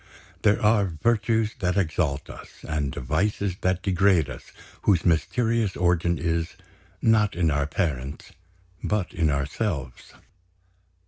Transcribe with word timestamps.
There 0.41 0.59
are 0.59 0.85
virtues 1.03 1.53
that 1.59 1.77
exalt 1.77 2.27
us, 2.27 2.49
and 2.67 2.95
vices 2.95 3.57
that 3.61 3.83
degrade 3.83 4.31
us, 4.31 4.51
whose 4.81 5.05
mysterious 5.05 5.77
origin 5.77 6.17
is, 6.17 6.55
not 7.03 7.35
in 7.35 7.51
our 7.51 7.67
parents, 7.67 8.31
but 8.83 9.13
in 9.13 9.29
ourselves. 9.29 10.13